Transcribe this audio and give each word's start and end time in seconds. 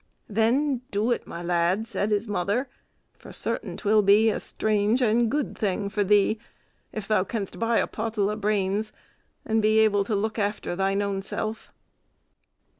"Then 0.27 0.81
do 0.89 1.11
it, 1.11 1.27
my 1.27 1.43
lad," 1.43 1.85
said 1.87 2.09
his 2.09 2.27
mother, 2.27 2.67
"for 3.19 3.31
certain 3.31 3.77
't 3.77 3.87
will 3.87 4.01
be 4.01 4.31
a 4.31 4.39
strange 4.39 4.99
and 4.99 5.29
good 5.29 5.55
thing 5.55 5.89
fur 5.89 6.03
thee, 6.03 6.39
if 6.91 7.07
thou 7.07 7.23
canst 7.23 7.59
buy 7.59 7.77
a 7.77 7.85
pottle 7.85 8.31
o' 8.31 8.35
brains, 8.35 8.91
and 9.45 9.61
be 9.61 9.77
able 9.77 10.03
to 10.05 10.15
look 10.15 10.39
after 10.39 10.75
thy 10.75 10.95
own 10.95 11.21
self." 11.21 11.71